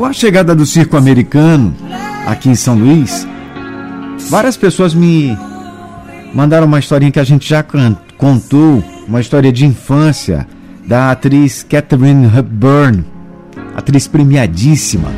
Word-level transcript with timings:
Com 0.00 0.06
a 0.06 0.14
chegada 0.14 0.54
do 0.54 0.64
circo 0.64 0.96
americano 0.96 1.76
aqui 2.26 2.48
em 2.48 2.54
São 2.54 2.74
Luís, 2.74 3.28
várias 4.30 4.56
pessoas 4.56 4.94
me 4.94 5.36
mandaram 6.32 6.66
uma 6.66 6.78
historinha 6.78 7.12
que 7.12 7.20
a 7.20 7.24
gente 7.24 7.46
já 7.46 7.62
contou, 8.16 8.82
uma 9.06 9.20
história 9.20 9.52
de 9.52 9.66
infância 9.66 10.48
da 10.86 11.10
atriz 11.10 11.62
Catherine 11.62 12.26
Hepburn, 12.34 13.04
atriz 13.76 14.08
premiadíssima. 14.08 15.10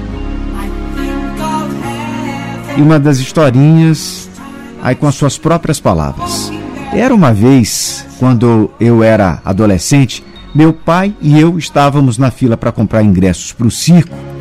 E 2.77 2.83
uma 2.83 2.99
das 2.99 3.19
historinhas 3.19 4.29
aí 4.83 4.97
com 4.97 5.07
as 5.07 5.15
suas 5.15 5.39
próprias 5.39 5.79
palavras. 5.79 6.51
Era 6.93 7.15
uma 7.15 7.33
vez, 7.33 8.05
quando 8.19 8.69
eu 8.81 9.01
era 9.05 9.41
adolescente, 9.45 10.25
meu 10.53 10.73
pai 10.73 11.15
e 11.21 11.39
eu 11.39 11.57
estávamos 11.57 12.19
na 12.19 12.33
fila 12.33 12.57
para 12.57 12.73
comprar 12.73 13.05
ingressos 13.05 13.53
para 13.53 13.69
o 13.69 13.71
circo. 13.71 14.32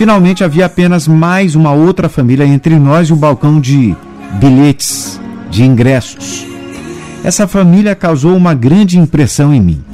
Finalmente 0.00 0.42
havia 0.42 0.64
apenas 0.64 1.06
mais 1.06 1.54
uma 1.54 1.72
outra 1.72 2.08
família 2.08 2.46
entre 2.46 2.78
nós 2.78 3.10
e 3.10 3.12
o 3.12 3.16
balcão 3.16 3.60
de 3.60 3.94
bilhetes, 4.40 5.20
de 5.50 5.62
ingressos. 5.62 6.46
Essa 7.22 7.46
família 7.46 7.94
causou 7.94 8.34
uma 8.34 8.54
grande 8.54 8.98
impressão 8.98 9.52
em 9.52 9.60
mim. 9.60 9.84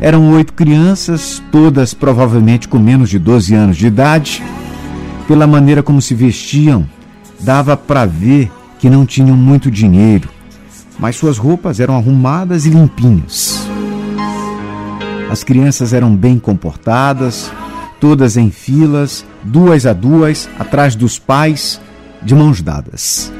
Eram 0.00 0.30
oito 0.32 0.54
crianças, 0.54 1.42
todas 1.52 1.92
provavelmente 1.92 2.66
com 2.66 2.78
menos 2.78 3.10
de 3.10 3.18
12 3.18 3.54
anos 3.54 3.76
de 3.76 3.86
idade. 3.86 4.42
Pela 5.28 5.46
maneira 5.46 5.82
como 5.82 6.00
se 6.00 6.14
vestiam, 6.14 6.86
dava 7.38 7.76
para 7.76 8.06
ver 8.06 8.50
que 8.78 8.88
não 8.88 9.04
tinham 9.04 9.36
muito 9.36 9.70
dinheiro, 9.70 10.30
mas 10.98 11.14
suas 11.14 11.36
roupas 11.36 11.78
eram 11.78 11.94
arrumadas 11.94 12.64
e 12.64 12.70
limpinhas. 12.70 13.68
As 15.30 15.44
crianças 15.44 15.92
eram 15.92 16.16
bem 16.16 16.38
comportadas, 16.38 17.52
todas 18.00 18.36
em 18.36 18.50
filas, 18.50 19.24
duas 19.42 19.86
a 19.86 19.92
duas, 19.92 20.48
atrás 20.58 20.94
dos 20.94 21.18
pais, 21.18 21.80
de 22.22 22.34
mãos 22.34 22.60
dadas. 22.60 23.32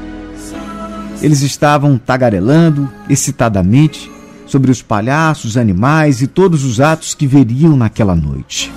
Eles 1.21 1.41
estavam 1.41 1.97
tagarelando 1.97 2.89
excitadamente 3.09 4.11
sobre 4.45 4.71
os 4.71 4.81
palhaços, 4.81 5.57
animais 5.57 6.21
e 6.21 6.27
todos 6.27 6.63
os 6.63 6.79
atos 6.79 7.13
que 7.13 7.27
veriam 7.27 7.75
naquela 7.75 8.15
noite. 8.15 8.71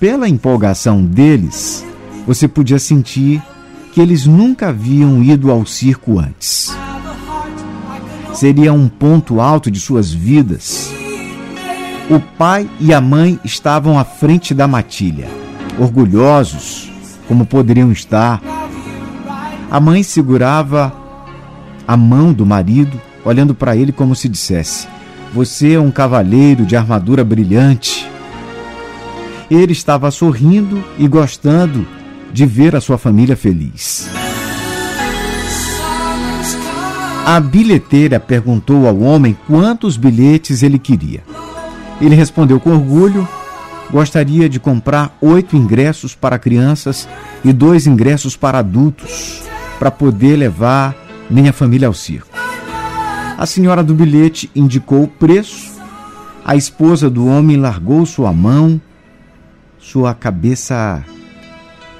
Pela 0.00 0.28
empolgação 0.28 1.04
deles, 1.04 1.84
você 2.26 2.46
podia 2.46 2.78
sentir 2.78 3.42
que 3.92 4.00
eles 4.00 4.26
nunca 4.26 4.68
haviam 4.68 5.22
ido 5.22 5.50
ao 5.50 5.66
circo 5.66 6.18
antes. 6.18 6.72
Seria 8.32 8.72
um 8.72 8.88
ponto 8.88 9.40
alto 9.40 9.70
de 9.70 9.80
suas 9.80 10.12
vidas 10.12 10.92
o 12.10 12.18
pai 12.18 12.68
e 12.80 12.92
a 12.94 13.00
mãe 13.00 13.38
estavam 13.44 13.98
à 13.98 14.04
frente 14.04 14.54
da 14.54 14.66
matilha, 14.66 15.28
orgulhosos, 15.78 16.90
como 17.26 17.44
poderiam 17.44 17.92
estar. 17.92 18.40
A 19.70 19.78
mãe 19.78 20.02
segurava 20.02 20.92
a 21.86 21.96
mão 21.96 22.32
do 22.32 22.46
marido, 22.46 22.98
olhando 23.24 23.54
para 23.54 23.76
ele 23.76 23.92
como 23.92 24.14
se 24.14 24.28
dissesse: 24.28 24.88
Você 25.34 25.74
é 25.74 25.80
um 25.80 25.90
cavaleiro 25.90 26.64
de 26.64 26.76
armadura 26.76 27.22
brilhante. 27.22 28.08
Ele 29.50 29.72
estava 29.72 30.10
sorrindo 30.10 30.82
e 30.98 31.06
gostando 31.06 31.86
de 32.32 32.46
ver 32.46 32.74
a 32.74 32.80
sua 32.80 32.96
família 32.96 33.36
feliz. 33.36 34.08
A 37.26 37.40
bilheteira 37.40 38.18
perguntou 38.18 38.86
ao 38.86 38.98
homem 39.00 39.36
quantos 39.46 39.98
bilhetes 39.98 40.62
ele 40.62 40.78
queria. 40.78 41.22
Ele 42.00 42.14
respondeu 42.14 42.60
com 42.60 42.70
orgulho: 42.70 43.26
gostaria 43.90 44.48
de 44.48 44.60
comprar 44.60 45.16
oito 45.20 45.56
ingressos 45.56 46.14
para 46.14 46.38
crianças 46.38 47.08
e 47.44 47.52
dois 47.52 47.86
ingressos 47.86 48.36
para 48.36 48.58
adultos, 48.58 49.42
para 49.78 49.90
poder 49.90 50.36
levar 50.36 50.94
minha 51.30 51.52
família 51.52 51.88
ao 51.88 51.94
circo. 51.94 52.28
A 53.36 53.46
senhora 53.46 53.82
do 53.82 53.94
bilhete 53.94 54.50
indicou 54.54 55.04
o 55.04 55.08
preço. 55.08 55.78
A 56.44 56.56
esposa 56.56 57.10
do 57.10 57.26
homem 57.26 57.56
largou 57.56 58.06
sua 58.06 58.32
mão, 58.32 58.80
sua 59.78 60.14
cabeça 60.14 61.04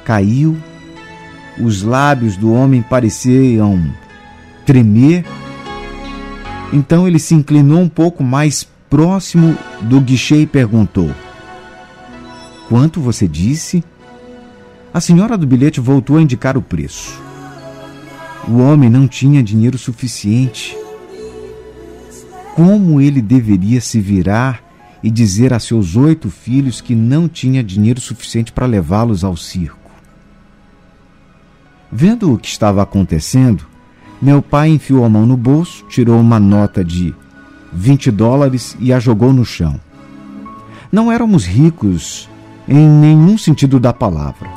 caiu, 0.05 0.57
os 1.61 1.83
lábios 1.83 2.37
do 2.37 2.53
homem 2.53 2.81
pareciam 2.81 3.79
tremer. 4.65 5.25
Então 6.73 7.07
ele 7.07 7.19
se 7.19 7.35
inclinou 7.35 7.81
um 7.81 7.89
pouco 7.89 8.25
mais 8.25 8.67
próximo 8.88 9.56
do 9.82 10.00
guichê 10.00 10.43
e 10.43 10.47
perguntou: 10.47 11.10
Quanto 12.69 13.00
você 13.00 13.26
disse? 13.26 13.82
A 14.93 15.00
senhora 15.00 15.37
do 15.37 15.47
bilhete 15.47 15.81
voltou 15.81 16.16
a 16.16 16.22
indicar 16.22 16.56
o 16.56 16.62
preço. 16.62 17.21
O 18.49 18.59
homem 18.59 18.88
não 18.88 19.06
tinha 19.06 19.43
dinheiro 19.43 19.76
suficiente. 19.76 20.76
Como 22.54 23.00
ele 23.00 23.21
deveria 23.21 23.81
se 23.81 24.00
virar 24.00 24.62
e 25.03 25.10
dizer 25.10 25.53
a 25.53 25.60
seus 25.60 25.94
oito 25.94 26.31
filhos 26.31 26.81
que 26.81 26.94
não 26.94 27.28
tinha 27.28 27.62
dinheiro 27.62 28.00
suficiente 28.00 28.50
para 28.50 28.66
levá-los 28.66 29.22
ao 29.22 29.37
circo? 29.37 29.91
Vendo 31.93 32.32
o 32.32 32.38
que 32.38 32.49
estava 32.49 32.82
acontecendo, 32.82 33.66
meu 34.20 34.43
pai 34.43 34.69
enfiou 34.70 35.05
a 35.05 35.09
mão 35.09 35.25
no 35.26 35.37
bolso, 35.37 35.84
tirou 35.88 36.20
uma 36.20 36.41
nota 36.41 36.84
de 36.84 37.15
20 37.73 38.11
dólares 38.11 38.77
e 38.81 38.93
a 38.93 38.99
jogou 38.99 39.33
no 39.33 39.45
chão. 39.45 39.79
Não 40.91 41.12
éramos 41.12 41.47
ricos 41.47 42.29
em 42.67 42.89
nenhum 42.89 43.37
sentido 43.37 43.79
da 43.79 43.93
palavra. 43.93 44.49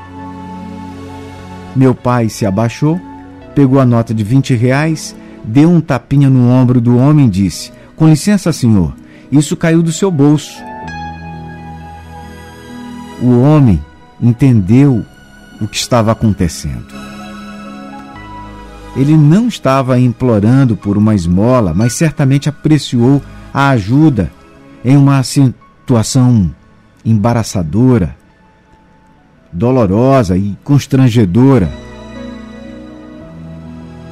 Meu 1.76 1.96
pai 1.96 2.30
se 2.30 2.46
abaixou, 2.46 3.00
pegou 3.56 3.80
a 3.80 3.86
nota 3.86 4.14
de 4.14 4.24
20 4.24 4.56
reais, 4.56 5.16
deu 5.44 5.70
um 5.70 5.82
tapinha 5.82 6.30
no 6.30 6.50
ombro 6.50 6.82
do 6.82 6.98
homem 6.98 7.28
e 7.28 7.30
disse: 7.30 7.72
Com 7.96 8.08
licença, 8.08 8.52
senhor, 8.52 8.94
isso 9.32 9.56
caiu 9.56 9.82
do 9.82 9.92
seu 9.92 10.12
bolso. 10.12 10.52
O 13.22 13.40
homem 13.42 13.80
entendeu 14.22 15.06
o 15.60 15.68
que 15.68 15.78
estava 15.78 16.12
acontecendo. 16.12 17.11
Ele 18.96 19.16
não 19.16 19.48
estava 19.48 20.00
implorando 20.00 20.76
por 20.76 20.98
uma 20.98 21.16
esmola, 21.16 21.74
mas 21.74 21.94
certamente 21.94 22.50
apreciou 22.50 23.22
a 23.54 23.70
ajuda 23.70 24.32
em 24.84 24.98
uma 24.98 25.24
situação 25.24 26.54
embaraçadora, 27.06 28.16
dolorosa 29.52 30.38
e 30.38 30.58
constrangedora. 30.64 31.72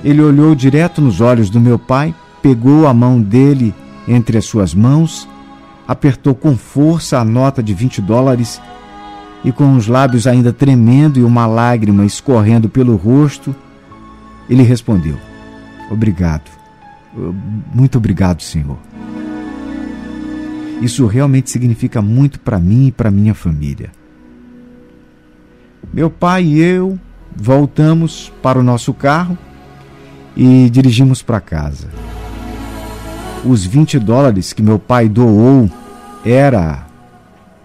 Ele 0.03 0.21
olhou 0.21 0.55
direto 0.55 1.01
nos 1.01 1.19
olhos 1.19 1.49
do 1.49 1.59
meu 1.59 1.77
pai, 1.77 2.15
pegou 2.41 2.87
a 2.87 2.93
mão 2.93 3.21
dele 3.21 3.73
entre 4.07 4.37
as 4.37 4.45
suas 4.45 4.73
mãos, 4.73 5.27
apertou 5.85 6.33
com 6.33 6.55
força 6.55 7.19
a 7.19 7.25
nota 7.25 7.61
de 7.61 7.73
20 7.73 8.01
dólares 8.01 8.61
e, 9.43 9.51
com 9.51 9.75
os 9.75 9.87
lábios 9.87 10.25
ainda 10.25 10.53
tremendo 10.53 11.19
e 11.19 11.23
uma 11.23 11.45
lágrima 11.45 12.05
escorrendo 12.05 12.69
pelo 12.69 12.95
rosto, 12.95 13.53
ele 14.49 14.63
respondeu: 14.63 15.17
Obrigado. 15.89 16.49
Muito 17.73 17.97
obrigado, 17.97 18.41
Senhor. 18.41 18.77
Isso 20.81 21.05
realmente 21.07 21.49
significa 21.49 22.01
muito 22.01 22.39
para 22.39 22.57
mim 22.59 22.87
e 22.87 22.91
para 22.91 23.11
minha 23.11 23.33
família. 23.33 23.91
Meu 25.93 26.09
pai 26.09 26.43
e 26.43 26.59
eu 26.59 26.97
voltamos 27.35 28.31
para 28.41 28.59
o 28.59 28.63
nosso 28.63 28.93
carro 28.93 29.37
e 30.35 30.69
dirigimos 30.69 31.21
para 31.21 31.41
casa. 31.41 31.89
Os 33.45 33.65
20 33.65 33.99
dólares 33.99 34.53
que 34.53 34.61
meu 34.61 34.79
pai 34.79 35.09
doou 35.09 35.69
era 36.25 36.87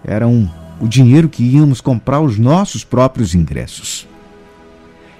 eram 0.03 0.51
o 0.79 0.87
dinheiro 0.87 1.29
que 1.29 1.43
íamos 1.43 1.81
comprar 1.81 2.21
os 2.21 2.37
nossos 2.37 2.83
próprios 2.83 3.33
ingressos. 3.33 4.07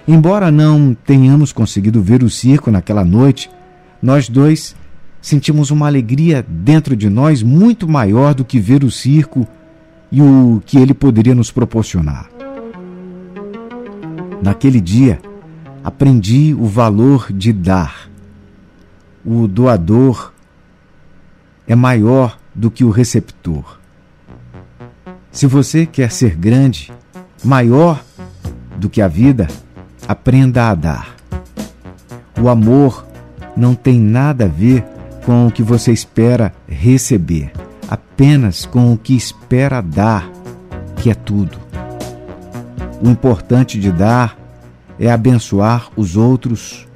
Embora 0.08 0.52
não 0.52 0.94
tenhamos 0.94 1.52
conseguido 1.52 2.00
ver 2.00 2.22
o 2.22 2.30
circo 2.30 2.70
naquela 2.70 3.04
noite, 3.04 3.50
nós 4.00 4.28
dois 4.28 4.76
sentimos 5.20 5.72
uma 5.72 5.88
alegria 5.88 6.46
dentro 6.48 6.94
de 6.94 7.10
nós 7.10 7.42
muito 7.42 7.88
maior 7.88 8.32
do 8.32 8.44
que 8.44 8.60
ver 8.60 8.84
o 8.84 8.90
circo 8.90 9.46
e 10.12 10.22
o 10.22 10.62
que 10.64 10.78
ele 10.78 10.94
poderia 10.94 11.34
nos 11.34 11.50
proporcionar. 11.50 12.30
Naquele 14.40 14.80
dia, 14.80 15.20
aprendi 15.82 16.54
o 16.54 16.66
valor 16.66 17.32
de 17.32 17.52
dar. 17.52 18.08
O 19.24 19.48
doador 19.48 20.32
é 21.66 21.74
maior 21.74 22.38
do 22.54 22.70
que 22.70 22.84
o 22.84 22.90
receptor. 22.90 23.80
Se 25.32 25.48
você 25.48 25.84
quer 25.84 26.12
ser 26.12 26.36
grande, 26.36 26.92
maior 27.44 28.04
do 28.78 28.88
que 28.88 29.02
a 29.02 29.08
vida, 29.08 29.48
Aprenda 30.08 30.70
a 30.70 30.74
dar. 30.74 31.16
O 32.40 32.48
amor 32.48 33.04
não 33.56 33.74
tem 33.74 33.98
nada 33.98 34.44
a 34.44 34.48
ver 34.48 34.84
com 35.24 35.48
o 35.48 35.50
que 35.50 35.62
você 35.62 35.90
espera 35.90 36.52
receber, 36.68 37.50
apenas 37.88 38.64
com 38.64 38.92
o 38.92 38.96
que 38.96 39.16
espera 39.16 39.80
dar, 39.80 40.30
que 40.96 41.10
é 41.10 41.14
tudo. 41.14 41.58
O 43.02 43.08
importante 43.08 43.80
de 43.80 43.90
dar 43.90 44.38
é 44.98 45.10
abençoar 45.10 45.88
os 45.96 46.16
outros 46.16 46.86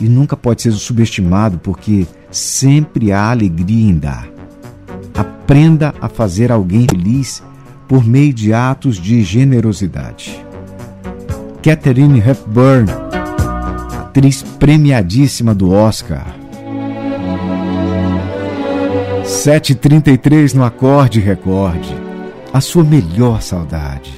e 0.00 0.08
nunca 0.08 0.36
pode 0.36 0.62
ser 0.62 0.72
subestimado 0.72 1.58
porque 1.58 2.06
sempre 2.30 3.12
há 3.12 3.30
alegria 3.30 3.90
em 3.90 3.96
dar. 3.96 4.28
Aprenda 5.14 5.94
a 6.00 6.08
fazer 6.08 6.52
alguém 6.52 6.86
feliz 6.88 7.42
por 7.88 8.04
meio 8.04 8.32
de 8.32 8.52
atos 8.52 8.96
de 8.96 9.22
generosidade. 9.22 10.51
Catherine 11.62 12.18
Hepburn, 12.18 12.86
atriz 14.00 14.42
premiadíssima 14.42 15.54
do 15.54 15.70
Oscar. 15.70 16.26
7h33 19.22 20.54
no 20.54 20.64
acorde 20.64 21.20
recorde. 21.20 21.94
A 22.52 22.60
sua 22.60 22.82
melhor 22.82 23.40
saudade. 23.40 24.12